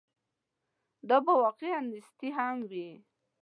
[1.09, 2.89] دا به واقعاً نیستي هم وي.